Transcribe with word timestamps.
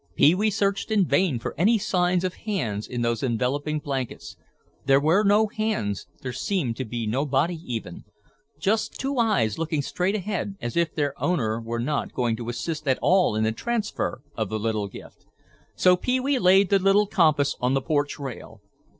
Pee 0.15 0.33
wee 0.33 0.49
searched 0.49 0.89
in 0.89 1.05
vain 1.05 1.37
for 1.37 1.53
any 1.59 1.77
sign 1.77 2.25
of 2.25 2.33
hands 2.33 2.87
in 2.87 3.03
those 3.03 3.21
enveloping 3.21 3.77
blankets. 3.77 4.35
There 4.83 4.99
were 4.99 5.23
no 5.23 5.45
hands, 5.45 6.07
there 6.23 6.33
seemed 6.33 6.75
to 6.77 6.85
be 6.85 7.05
no 7.05 7.23
body 7.23 7.59
even; 7.67 8.05
just 8.59 8.99
two 8.99 9.19
eyes 9.19 9.59
looking 9.59 9.83
straight 9.83 10.15
ahead 10.15 10.55
as 10.59 10.75
if 10.75 10.95
their 10.95 11.13
owner 11.21 11.61
were 11.61 11.79
not 11.79 12.13
going 12.13 12.35
to 12.37 12.49
assist 12.49 12.87
at 12.87 12.97
all 12.99 13.35
in 13.35 13.43
the 13.43 13.51
transfer 13.51 14.23
of 14.35 14.49
the 14.49 14.57
little 14.57 14.87
gift. 14.87 15.23
So 15.75 15.95
Pee 15.95 16.19
wee 16.19 16.39
laid 16.39 16.69
the 16.71 17.07
compass 17.11 17.55
on 17.61 17.75
the 17.75 17.79
porch 17.83 18.17
rail. 18.17 18.59